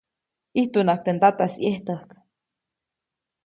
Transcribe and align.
ʼIjtunaʼajk 0.53 1.01
teʼ 1.05 1.15
ndataʼis 1.17 1.53
ʼyejtäjk. 1.59 2.09